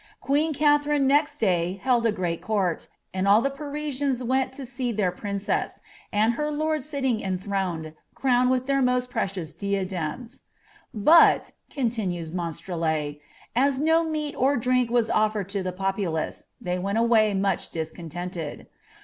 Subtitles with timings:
[0.19, 4.65] Queen Ku ilierine next day held a ^real eoiiri, ajid all the Parisians went to
[4.65, 5.79] see llieir princess,
[6.11, 10.41] and her lord silting enthroned, crowned with their moat precious diadems;
[10.91, 13.19] but," cuiiiinues Monstrelet, ■
[13.55, 18.65] as no meat or drink was otibred to the populace, they weni away much discontented.